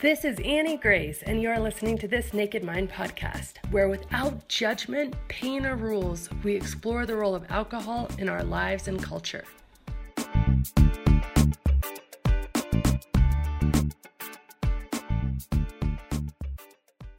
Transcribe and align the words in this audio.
This 0.00 0.24
is 0.24 0.38
Annie 0.44 0.76
Grace, 0.76 1.24
and 1.24 1.42
you 1.42 1.50
are 1.50 1.58
listening 1.58 1.98
to 1.98 2.06
this 2.06 2.32
Naked 2.32 2.62
Mind 2.62 2.88
podcast, 2.88 3.54
where 3.72 3.88
without 3.88 4.46
judgment, 4.46 5.16
pain, 5.26 5.66
or 5.66 5.74
rules, 5.74 6.30
we 6.44 6.54
explore 6.54 7.04
the 7.04 7.16
role 7.16 7.34
of 7.34 7.50
alcohol 7.50 8.08
in 8.16 8.28
our 8.28 8.44
lives 8.44 8.86
and 8.86 9.02
culture. 9.02 9.42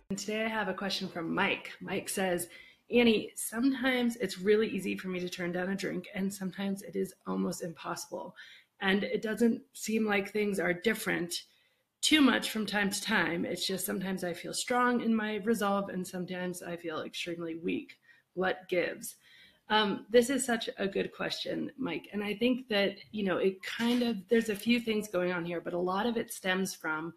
And 0.10 0.18
today 0.18 0.46
I 0.46 0.48
have 0.48 0.70
a 0.70 0.74
question 0.74 1.10
from 1.10 1.36
Mike. 1.36 1.74
Mike 1.82 2.08
says, 2.08 2.48
Annie, 2.90 3.34
sometimes 3.36 4.16
it's 4.16 4.40
really 4.40 4.70
easy 4.70 4.96
for 4.96 5.10
me 5.10 5.20
to 5.20 5.28
turn 5.28 5.52
down 5.52 5.68
a 5.68 5.76
drink, 5.76 6.08
and 6.16 6.34
sometimes 6.34 6.84
it 6.84 6.96
is 6.96 7.14
almost 7.28 7.62
impossible. 7.62 8.38
And 8.80 9.04
it 9.04 9.22
doesn't 9.22 9.64
seem 9.74 10.06
like 10.06 10.32
things 10.32 10.62
are 10.62 10.72
different 10.72 11.44
too 12.02 12.22
much 12.22 12.52
from 12.52 12.66
time 12.66 12.90
to 12.90 13.02
time. 13.02 13.46
It's 13.46 13.68
just 13.68 13.86
sometimes 13.86 14.24
I 14.24 14.34
feel 14.34 14.54
strong 14.54 15.02
in 15.02 15.14
my 15.14 15.36
resolve 15.38 15.90
and 15.90 16.08
sometimes 16.08 16.62
I 16.62 16.76
feel 16.76 17.02
extremely 17.02 17.56
weak. 17.56 17.98
What 18.34 18.68
gives? 18.70 19.16
Um, 19.70 20.06
this 20.10 20.30
is 20.30 20.46
such 20.46 20.70
a 20.78 20.88
good 20.88 21.14
question, 21.14 21.72
Mike. 21.78 22.08
And 22.12 22.24
I 22.24 22.34
think 22.34 22.68
that, 22.70 22.96
you 23.12 23.24
know, 23.24 23.38
it 23.38 23.62
kind 23.62 24.02
of, 24.02 24.18
there's 24.30 24.50
a 24.50 24.56
few 24.56 24.80
things 24.80 25.08
going 25.08 25.32
on 25.32 25.46
here, 25.46 25.62
but 25.62 25.74
a 25.74 25.80
lot 25.80 26.08
of 26.08 26.18
it 26.18 26.34
stems 26.34 26.74
from 26.74 27.14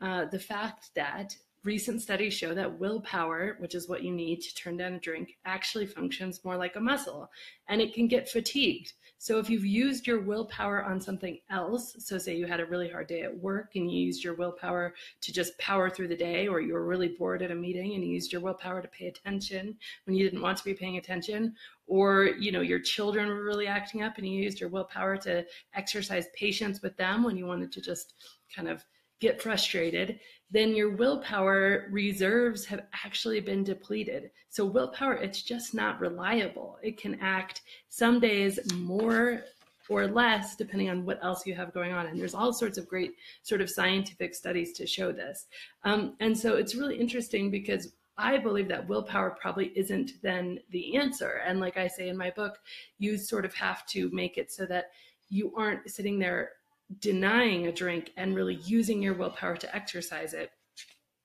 uh, 0.00 0.24
the 0.26 0.38
fact 0.38 0.90
that 0.96 1.36
recent 1.64 2.02
studies 2.02 2.34
show 2.34 2.54
that 2.54 2.78
willpower, 2.78 3.56
which 3.58 3.74
is 3.74 3.88
what 3.88 4.02
you 4.02 4.12
need 4.12 4.40
to 4.42 4.54
turn 4.54 4.76
down 4.76 4.92
a 4.94 5.00
drink, 5.00 5.36
actually 5.44 5.86
functions 5.86 6.44
more 6.44 6.56
like 6.56 6.76
a 6.76 6.80
muscle 6.80 7.30
and 7.68 7.80
it 7.80 7.94
can 7.94 8.06
get 8.06 8.28
fatigued. 8.28 8.92
So 9.18 9.38
if 9.38 9.48
you've 9.48 9.64
used 9.64 10.06
your 10.06 10.20
willpower 10.20 10.84
on 10.84 11.00
something 11.00 11.38
else, 11.50 11.96
so 11.98 12.18
say 12.18 12.36
you 12.36 12.46
had 12.46 12.60
a 12.60 12.66
really 12.66 12.90
hard 12.90 13.06
day 13.06 13.22
at 13.22 13.34
work 13.34 13.70
and 13.74 13.90
you 13.90 13.98
used 14.04 14.22
your 14.22 14.34
willpower 14.34 14.94
to 15.22 15.32
just 15.32 15.56
power 15.58 15.88
through 15.88 16.08
the 16.08 16.16
day, 16.16 16.46
or 16.46 16.60
you 16.60 16.74
were 16.74 16.84
really 16.84 17.08
bored 17.08 17.40
at 17.40 17.50
a 17.50 17.54
meeting 17.54 17.94
and 17.94 18.04
you 18.04 18.10
used 18.10 18.32
your 18.32 18.42
willpower 18.42 18.82
to 18.82 18.88
pay 18.88 19.06
attention 19.06 19.76
when 20.04 20.14
you 20.14 20.24
didn't 20.24 20.42
want 20.42 20.58
to 20.58 20.64
be 20.64 20.74
paying 20.74 20.98
attention, 20.98 21.54
or 21.86 22.26
you 22.38 22.52
know 22.52 22.60
your 22.60 22.80
children 22.80 23.28
were 23.28 23.44
really 23.44 23.66
acting 23.66 24.02
up 24.02 24.18
and 24.18 24.26
you 24.26 24.42
used 24.42 24.60
your 24.60 24.68
willpower 24.68 25.16
to 25.16 25.44
exercise 25.74 26.26
patience 26.34 26.82
with 26.82 26.94
them 26.98 27.24
when 27.24 27.36
you 27.36 27.46
wanted 27.46 27.72
to 27.72 27.80
just 27.80 28.14
kind 28.54 28.68
of 28.68 28.84
get 29.20 29.40
frustrated, 29.40 30.20
then 30.50 30.74
your 30.74 30.90
willpower 30.90 31.88
reserves 31.90 32.64
have 32.66 32.86
actually 33.04 33.40
been 33.40 33.64
depleted. 33.64 34.30
So, 34.50 34.64
willpower, 34.64 35.14
it's 35.14 35.42
just 35.42 35.74
not 35.74 36.00
reliable. 36.00 36.78
It 36.82 36.96
can 36.96 37.18
act 37.20 37.62
some 37.88 38.20
days 38.20 38.58
more 38.74 39.42
or 39.88 40.06
less 40.06 40.56
depending 40.56 40.88
on 40.88 41.04
what 41.04 41.22
else 41.22 41.46
you 41.46 41.54
have 41.54 41.74
going 41.74 41.92
on. 41.92 42.06
And 42.06 42.18
there's 42.18 42.34
all 42.34 42.52
sorts 42.52 42.78
of 42.78 42.88
great 42.88 43.14
sort 43.42 43.60
of 43.60 43.68
scientific 43.68 44.34
studies 44.34 44.72
to 44.74 44.86
show 44.86 45.12
this. 45.12 45.46
Um, 45.82 46.14
and 46.20 46.36
so, 46.36 46.56
it's 46.56 46.74
really 46.74 46.98
interesting 46.98 47.50
because 47.50 47.92
I 48.16 48.38
believe 48.38 48.68
that 48.68 48.88
willpower 48.88 49.30
probably 49.30 49.72
isn't 49.74 50.12
then 50.22 50.60
the 50.70 50.96
answer. 50.96 51.40
And 51.44 51.58
like 51.58 51.76
I 51.76 51.88
say 51.88 52.08
in 52.08 52.16
my 52.16 52.30
book, 52.30 52.58
you 52.98 53.16
sort 53.16 53.44
of 53.44 53.54
have 53.54 53.84
to 53.86 54.08
make 54.12 54.38
it 54.38 54.52
so 54.52 54.66
that 54.66 54.90
you 55.30 55.52
aren't 55.56 55.90
sitting 55.90 56.18
there 56.18 56.52
denying 56.98 57.66
a 57.66 57.72
drink 57.72 58.10
and 58.16 58.34
really 58.34 58.56
using 58.64 59.02
your 59.02 59.14
willpower 59.14 59.56
to 59.56 59.74
exercise 59.74 60.34
it 60.34 60.50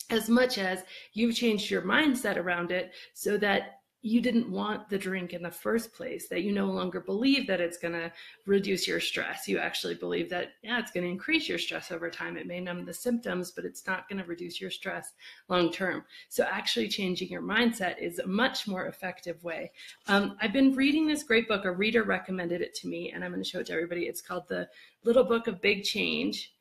as 0.10 0.30
much 0.30 0.58
as 0.58 0.84
you've 1.14 1.36
changed 1.36 1.70
your 1.70 1.82
mindset 1.82 2.38
around 2.38 2.72
it 2.72 2.92
so 3.14 3.38
that 3.38 3.79
you 4.02 4.22
didn't 4.22 4.50
want 4.50 4.88
the 4.90 4.98
drink 4.98 5.34
in 5.34 5.44
the 5.44 5.52
first 5.52 5.92
place, 5.92 6.30
that 6.30 6.44
you 6.44 6.54
no 6.54 6.68
longer 6.68 7.02
believe 7.02 7.46
that 7.48 7.60
it's 7.60 7.78
going 7.78 7.94
to 7.94 8.12
reduce 8.46 8.88
your 8.88 9.02
stress. 9.02 9.46
You 9.46 9.60
actually 9.60 9.96
believe 9.96 10.30
that, 10.30 10.54
yeah, 10.64 10.80
it's 10.80 10.92
going 10.92 11.04
to 11.04 11.10
increase 11.10 11.50
your 11.50 11.58
stress 11.58 11.92
over 11.92 12.10
time. 12.10 12.38
It 12.38 12.48
may 12.48 12.62
numb 12.62 12.86
the 12.86 12.94
symptoms, 12.94 13.52
but 13.52 13.66
it's 13.66 13.86
not 13.86 14.08
going 14.08 14.20
to 14.20 14.26
reduce 14.26 14.62
your 14.62 14.72
stress 14.72 15.12
long 15.50 15.70
term. 15.72 16.06
So, 16.30 16.46
actually 16.50 16.88
changing 16.88 17.30
your 17.30 17.42
mindset 17.42 18.00
is 18.00 18.20
a 18.20 18.28
much 18.28 18.68
more 18.68 18.88
effective 18.88 19.44
way. 19.44 19.72
Um, 20.08 20.38
I've 20.42 20.54
been 20.54 20.76
reading 20.76 21.06
this 21.06 21.24
great 21.24 21.50
book. 21.50 21.66
A 21.66 21.72
reader 21.72 22.04
recommended 22.04 22.62
it 22.62 22.74
to 22.76 22.88
me, 22.88 23.12
and 23.12 23.24
I'm 23.24 23.32
going 23.32 23.44
to 23.44 23.50
show 23.50 23.60
it 23.60 23.66
to 23.66 23.74
everybody. 23.74 24.04
It's 24.04 24.22
called 24.22 24.48
The 24.48 24.70
Little 25.04 25.26
Book 25.26 25.48
of 25.48 25.62
Big 25.62 25.84
Change 25.84 26.54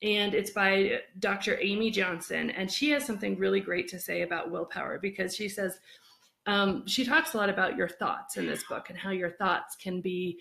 and 0.00 0.32
it's 0.32 0.50
by 0.50 1.00
Dr. 1.18 1.58
Amy 1.60 1.90
Johnson. 1.90 2.50
And 2.50 2.70
she 2.70 2.90
has 2.90 3.04
something 3.04 3.36
really 3.36 3.58
great 3.58 3.88
to 3.88 3.98
say 3.98 4.22
about 4.22 4.50
willpower 4.50 4.98
because 5.00 5.34
she 5.34 5.48
says, 5.48 5.80
um, 6.48 6.86
she 6.86 7.04
talks 7.04 7.34
a 7.34 7.36
lot 7.36 7.50
about 7.50 7.76
your 7.76 7.88
thoughts 7.88 8.38
in 8.38 8.46
this 8.46 8.64
book 8.64 8.88
and 8.88 8.98
how 8.98 9.10
your 9.10 9.30
thoughts 9.30 9.76
can 9.76 10.00
be 10.00 10.40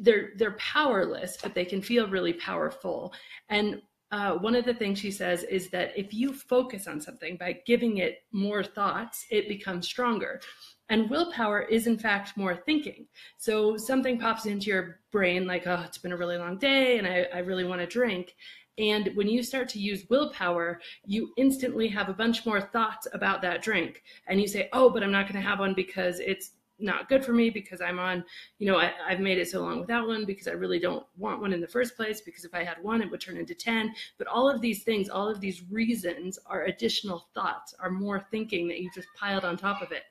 they're 0.00 0.30
they're 0.36 0.56
powerless 0.56 1.36
but 1.42 1.54
they 1.54 1.66
can 1.66 1.82
feel 1.82 2.08
really 2.08 2.32
powerful. 2.32 3.12
And 3.50 3.82
uh, 4.10 4.36
one 4.36 4.56
of 4.56 4.64
the 4.64 4.72
things 4.72 4.98
she 4.98 5.10
says 5.10 5.42
is 5.42 5.68
that 5.68 5.92
if 5.94 6.14
you 6.14 6.32
focus 6.32 6.86
on 6.86 7.02
something 7.02 7.36
by 7.36 7.60
giving 7.66 7.98
it 7.98 8.20
more 8.32 8.64
thoughts 8.64 9.26
it 9.30 9.46
becomes 9.46 9.86
stronger. 9.86 10.40
And 10.88 11.10
willpower 11.10 11.60
is 11.60 11.86
in 11.86 11.98
fact 11.98 12.34
more 12.38 12.56
thinking. 12.56 13.08
So 13.36 13.76
something 13.76 14.18
pops 14.18 14.46
into 14.46 14.68
your 14.68 15.00
brain 15.12 15.46
like 15.46 15.66
oh 15.66 15.82
it's 15.86 15.98
been 15.98 16.12
a 16.12 16.16
really 16.16 16.38
long 16.38 16.56
day 16.56 16.96
and 16.96 17.06
i, 17.06 17.26
I 17.34 17.38
really 17.40 17.64
want 17.64 17.82
to 17.82 17.86
drink 17.86 18.34
and 18.78 19.10
when 19.14 19.28
you 19.28 19.42
start 19.42 19.68
to 19.70 19.80
use 19.80 20.08
willpower, 20.08 20.80
you 21.04 21.32
instantly 21.36 21.88
have 21.88 22.08
a 22.08 22.14
bunch 22.14 22.46
more 22.46 22.60
thoughts 22.60 23.08
about 23.12 23.42
that 23.42 23.62
drink. 23.62 24.02
And 24.28 24.40
you 24.40 24.46
say, 24.46 24.68
oh, 24.72 24.88
but 24.90 25.02
I'm 25.02 25.12
not 25.12 25.26
going 25.26 25.40
to 25.42 25.48
have 25.48 25.58
one 25.58 25.74
because 25.74 26.20
it's 26.20 26.52
not 26.78 27.08
good 27.08 27.24
for 27.24 27.32
me 27.32 27.50
because 27.50 27.80
I'm 27.80 27.98
on, 27.98 28.24
you 28.60 28.66
know, 28.70 28.78
I, 28.78 28.92
have 29.08 29.18
made 29.18 29.38
it 29.38 29.48
so 29.48 29.60
long 29.60 29.80
without 29.80 30.06
one 30.06 30.24
because 30.24 30.46
I 30.46 30.52
really 30.52 30.78
don't 30.78 31.04
want 31.16 31.40
one 31.40 31.52
in 31.52 31.60
the 31.60 31.66
first 31.66 31.96
place 31.96 32.20
because 32.20 32.44
if 32.44 32.54
I 32.54 32.62
had 32.62 32.80
one, 32.82 33.02
it 33.02 33.10
would 33.10 33.20
turn 33.20 33.36
into 33.36 33.54
10. 33.54 33.92
But 34.16 34.28
all 34.28 34.48
of 34.48 34.60
these 34.60 34.84
things, 34.84 35.08
all 35.08 35.28
of 35.28 35.40
these 35.40 35.64
reasons 35.70 36.38
are 36.46 36.64
additional 36.64 37.26
thoughts, 37.34 37.74
are 37.80 37.90
more 37.90 38.24
thinking 38.30 38.68
that 38.68 38.80
you 38.80 38.90
just 38.94 39.08
piled 39.18 39.44
on 39.44 39.56
top 39.56 39.82
of 39.82 39.90
it. 39.90 40.04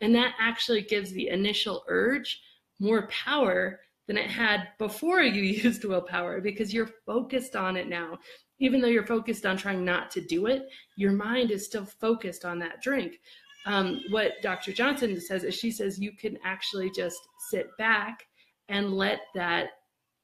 And 0.00 0.14
that 0.14 0.34
actually 0.40 0.82
gives 0.82 1.12
the 1.12 1.28
initial 1.28 1.84
urge 1.88 2.40
more 2.80 3.06
power 3.08 3.80
than 4.06 4.16
it 4.16 4.30
had 4.30 4.68
before 4.78 5.22
you 5.22 5.42
used 5.62 5.84
willpower 5.84 6.40
because 6.40 6.72
you're 6.72 6.90
focused 7.06 7.56
on 7.56 7.76
it 7.76 7.88
now. 7.88 8.18
Even 8.60 8.80
though 8.80 8.88
you're 8.88 9.06
focused 9.06 9.46
on 9.46 9.56
trying 9.56 9.84
not 9.84 10.10
to 10.12 10.20
do 10.20 10.46
it, 10.46 10.62
your 10.96 11.12
mind 11.12 11.50
is 11.50 11.66
still 11.66 11.84
focused 11.84 12.44
on 12.44 12.58
that 12.60 12.80
drink. 12.80 13.18
Um, 13.66 14.00
what 14.10 14.32
Dr. 14.42 14.72
Johnson 14.72 15.18
says 15.20 15.42
is 15.42 15.54
she 15.54 15.70
says 15.70 15.98
you 15.98 16.12
can 16.12 16.38
actually 16.44 16.90
just 16.90 17.18
sit 17.50 17.66
back 17.78 18.26
and 18.68 18.92
let 18.92 19.20
that 19.34 19.70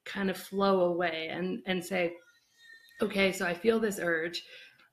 kind 0.05 0.29
of 0.29 0.37
flow 0.37 0.81
away 0.81 1.29
and, 1.31 1.59
and 1.65 1.83
say, 1.83 2.13
okay, 3.01 3.31
so 3.31 3.45
I 3.45 3.53
feel 3.53 3.79
this 3.79 3.99
urge. 4.01 4.43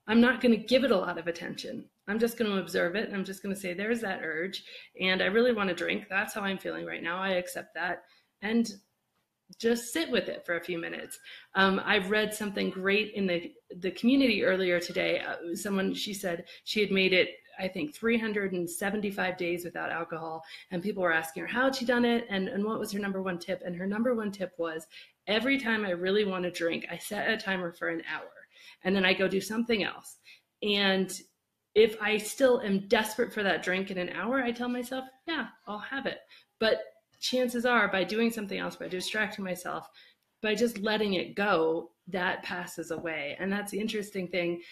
I'm 0.07 0.21
not 0.21 0.41
going 0.41 0.59
to 0.59 0.67
give 0.67 0.85
it 0.85 0.91
a 0.91 0.97
lot 0.97 1.19
of 1.19 1.27
attention. 1.27 1.85
I'm 2.09 2.19
just 2.19 2.39
going 2.39 2.51
to 2.51 2.59
observe 2.59 2.97
it. 2.97 3.11
I'm 3.13 3.25
just 3.25 3.43
going 3.43 3.55
to 3.55 3.61
say, 3.61 3.75
there's 3.75 4.01
that 4.01 4.21
urge. 4.23 4.65
And 5.01 5.23
I 5.23 5.27
really 5.27 5.53
want 5.53 5.69
to 5.69 5.75
drink. 5.75 6.07
That's 6.09 6.35
how 6.35 6.41
I'm 6.41 6.57
feeling 6.57 6.87
right 6.87 7.03
now. 7.03 7.19
I 7.19 7.31
accept 7.31 7.75
that 7.75 8.05
and 8.43 8.73
just 9.59 9.93
sit 9.93 10.11
with 10.11 10.29
it 10.29 10.45
for 10.45 10.57
a 10.57 10.61
few 10.61 10.79
minutes. 10.79 11.19
Um, 11.55 11.81
I've 11.85 12.11
read 12.11 12.35
something 12.35 12.71
great 12.71 13.15
in 13.15 13.27
the 13.27 13.53
the 13.77 13.91
community 13.93 14.45
earlier 14.45 14.79
today. 14.79 15.21
Uh, 15.21 15.55
someone 15.55 15.95
she 15.95 16.13
said 16.13 16.45
she 16.65 16.81
had 16.81 16.91
made 16.91 17.13
it, 17.13 17.31
I 17.59 17.69
think, 17.69 17.95
375 17.95 19.37
days 19.39 19.65
without 19.65 19.91
alcohol, 19.91 20.43
and 20.71 20.83
people 20.83 21.03
were 21.03 21.13
asking 21.13 21.43
her 21.43 21.47
how 21.47 21.65
had 21.65 21.77
she 21.77 21.87
done 21.87 22.05
it 22.05 22.27
and 22.29 22.49
and 22.49 22.65
what 22.65 22.79
was 22.79 22.93
her 22.93 22.99
number 22.99 23.23
one 23.23 23.39
tip. 23.39 23.63
And 23.65 23.75
her 23.77 23.87
number 23.87 24.15
one 24.15 24.31
tip 24.31 24.53
was 24.59 24.87
every 25.27 25.59
time 25.59 25.85
I 25.85 25.91
really 25.91 26.25
want 26.25 26.45
to 26.45 26.51
drink, 26.51 26.87
I 26.91 26.99
set 26.99 27.31
a 27.31 27.37
timer 27.37 27.73
for 27.73 27.89
an 27.89 28.03
hour, 28.13 28.31
and 28.85 28.95
then 28.95 29.05
I 29.05 29.15
go 29.15 29.29
do 29.29 29.41
something 29.41 29.83
else. 29.83 30.17
And 30.63 31.11
if 31.75 31.97
I 32.03 32.19
still 32.19 32.61
am 32.61 32.89
desperate 32.89 33.33
for 33.33 33.43
that 33.43 33.63
drink 33.63 33.91
in 33.91 33.99
an 33.99 34.11
hour, 34.11 34.43
I 34.43 34.53
tell 34.53 34.69
myself, 34.69 35.05
yeah, 35.27 35.47
I'll 35.67 35.79
have 35.79 36.07
it. 36.07 36.19
But 36.59 36.81
chances 37.21 37.67
are 37.67 37.89
by 37.89 38.05
doing 38.05 38.31
something 38.31 38.59
else, 38.59 38.77
by 38.77 38.89
distracting 38.89 39.45
myself, 39.45 39.89
by 40.43 40.55
just 40.55 40.79
letting 40.79 41.15
it 41.15 41.35
go, 41.35 41.91
that 42.09 42.43
passes 42.43 42.91
away. 42.91 43.37
And 43.39 43.53
that's 43.53 43.71
the 43.71 43.81
interesting 43.81 44.29
thing. 44.29 44.63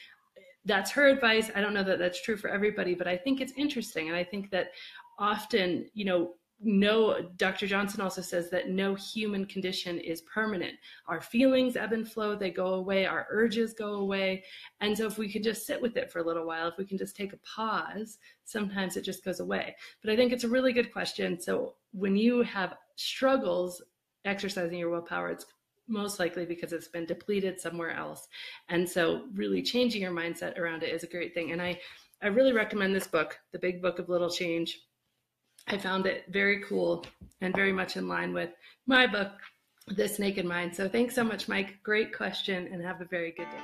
That's 0.64 0.90
her 0.92 1.08
advice. 1.08 1.50
I 1.54 1.60
don't 1.60 1.74
know 1.74 1.84
that 1.84 1.98
that's 1.98 2.22
true 2.22 2.36
for 2.36 2.48
everybody, 2.48 2.94
but 2.94 3.06
I 3.06 3.16
think 3.16 3.40
it's 3.40 3.52
interesting. 3.56 4.08
And 4.08 4.16
I 4.16 4.24
think 4.24 4.50
that 4.50 4.68
often, 5.18 5.86
you 5.94 6.04
know, 6.04 6.34
no 6.58 7.20
dr 7.36 7.66
johnson 7.66 8.00
also 8.00 8.22
says 8.22 8.48
that 8.48 8.70
no 8.70 8.94
human 8.94 9.44
condition 9.44 9.98
is 9.98 10.22
permanent. 10.22 10.74
Our 11.06 11.20
feelings 11.20 11.76
ebb 11.76 11.92
and 11.92 12.10
flow 12.10 12.34
they 12.34 12.50
go 12.50 12.74
away 12.74 13.04
our 13.04 13.26
urges 13.30 13.74
go 13.74 13.94
away. 13.94 14.44
And 14.80 14.96
so 14.96 15.06
if 15.06 15.18
we 15.18 15.30
can 15.30 15.42
just 15.42 15.66
sit 15.66 15.80
with 15.80 15.96
it 15.96 16.10
for 16.10 16.20
a 16.20 16.24
little 16.24 16.46
while 16.46 16.68
if 16.68 16.78
we 16.78 16.86
can 16.86 16.96
just 16.96 17.14
take 17.14 17.34
a 17.34 17.38
pause 17.38 18.18
sometimes 18.44 18.96
it 18.96 19.02
just 19.02 19.24
goes 19.24 19.40
away. 19.40 19.76
But 20.02 20.10
i 20.10 20.16
think 20.16 20.32
it's 20.32 20.44
a 20.44 20.48
really 20.48 20.72
good 20.72 20.92
question. 20.92 21.38
So 21.38 21.74
when 21.92 22.16
you 22.16 22.42
have 22.42 22.74
struggles 22.96 23.82
exercising 24.24 24.78
your 24.78 24.90
willpower 24.90 25.30
it's 25.30 25.46
most 25.88 26.18
likely 26.18 26.46
because 26.46 26.72
it's 26.72 26.88
been 26.88 27.06
depleted 27.06 27.60
somewhere 27.60 27.92
else. 27.92 28.28
And 28.70 28.88
so 28.88 29.26
really 29.34 29.62
changing 29.62 30.02
your 30.02 30.10
mindset 30.10 30.58
around 30.58 30.82
it 30.82 30.92
is 30.92 31.04
a 31.04 31.08
great 31.08 31.34
thing. 31.34 31.52
And 31.52 31.60
i 31.60 31.78
i 32.22 32.28
really 32.28 32.52
recommend 32.52 32.94
this 32.94 33.06
book 33.06 33.38
the 33.52 33.58
big 33.58 33.82
book 33.82 33.98
of 33.98 34.08
little 34.08 34.30
change 34.30 34.80
I 35.68 35.76
found 35.78 36.06
it 36.06 36.26
very 36.28 36.62
cool 36.62 37.04
and 37.40 37.54
very 37.54 37.72
much 37.72 37.96
in 37.96 38.06
line 38.06 38.32
with 38.32 38.50
my 38.86 39.04
book, 39.06 39.32
This 39.88 40.20
Naked 40.20 40.44
Mind. 40.44 40.74
So 40.74 40.88
thanks 40.88 41.14
so 41.14 41.24
much, 41.24 41.48
Mike. 41.48 41.78
Great 41.82 42.16
question, 42.16 42.68
and 42.72 42.80
have 42.82 43.00
a 43.00 43.04
very 43.04 43.32
good 43.32 43.48
day. 43.50 43.58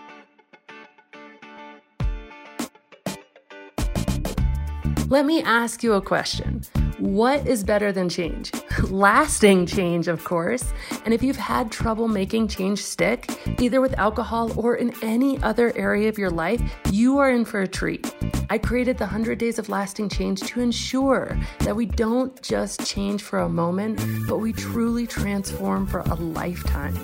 Let 5.09 5.27
me 5.27 5.43
ask 5.43 5.85
you 5.85 5.93
a 5.93 6.03
question. 6.03 6.63
What 7.03 7.49
is 7.49 7.65
better 7.65 7.91
than 7.91 8.09
change? 8.09 8.53
Lasting 8.89 9.67
change, 9.67 10.07
of 10.07 10.23
course. 10.23 10.73
And 11.05 11.13
if 11.13 11.21
you've 11.21 11.37
had 11.37 11.73
trouble 11.73 12.07
making 12.07 12.47
change 12.47 12.79
stick, 12.79 13.29
either 13.61 13.81
with 13.81 13.99
alcohol 13.99 14.53
or 14.57 14.77
in 14.77 14.95
any 15.03 15.43
other 15.43 15.77
area 15.77 16.09
of 16.09 16.17
your 16.17 16.31
life, 16.31 16.63
you 16.93 17.19
are 17.19 17.29
in 17.29 17.45
for 17.45 17.63
a 17.63 17.67
treat. 17.67 18.15
I 18.51 18.59
created 18.59 18.99
the 18.99 19.05
100 19.05 19.39
Days 19.39 19.59
of 19.59 19.71
Lasting 19.71 20.11
Change 20.11 20.43
to 20.43 20.61
ensure 20.61 21.39
that 21.61 21.75
we 21.75 21.87
don't 21.87 22.41
just 22.43 22.87
change 22.87 23.23
for 23.23 23.39
a 23.39 23.49
moment, 23.49 23.99
but 24.29 24.39
we 24.39 24.53
truly 24.53 25.07
transform 25.07 25.87
for 25.87 26.01
a 26.01 26.15
lifetime. 26.15 26.95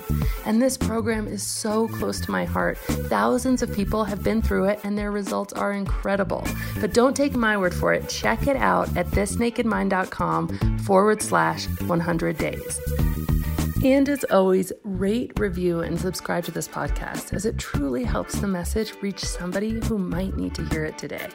And 0.45 0.61
this 0.61 0.77
program 0.77 1.27
is 1.27 1.41
so 1.41 1.87
close 1.87 2.21
to 2.21 2.31
my 2.31 2.45
heart. 2.45 2.77
Thousands 2.77 3.63
of 3.63 3.73
people 3.73 4.03
have 4.03 4.23
been 4.23 4.43
through 4.43 4.65
it, 4.65 4.79
and 4.83 4.95
their 4.95 5.11
results 5.11 5.51
are 5.53 5.73
incredible. 5.73 6.47
But 6.79 6.93
don't 6.93 7.15
take 7.15 7.35
my 7.35 7.57
word 7.57 7.73
for 7.73 7.93
it. 7.93 8.07
Check 8.07 8.45
it 8.45 8.55
out 8.55 8.95
at 8.95 9.09
thisnakedmind.com 9.89 10.79
forward 10.79 11.21
slash 11.21 11.67
100 11.81 12.37
days. 12.37 12.79
And 13.83 14.09
as 14.09 14.25
always, 14.25 14.73
rate, 14.83 15.39
review, 15.39 15.79
and 15.79 15.99
subscribe 15.99 16.43
to 16.45 16.51
this 16.51 16.67
podcast 16.67 17.33
as 17.33 17.45
it 17.45 17.57
truly 17.57 18.03
helps 18.03 18.39
the 18.39 18.47
message 18.47 18.93
reach 19.01 19.19
somebody 19.19 19.79
who 19.85 19.97
might 19.97 20.35
need 20.35 20.53
to 20.55 20.65
hear 20.65 20.83
it 20.83 20.97
today. 20.97 21.29